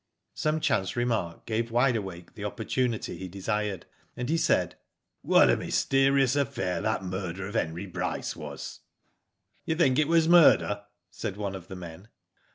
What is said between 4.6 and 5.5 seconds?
Digitized byGoogk OLD WIDE AWAKE. 83 "What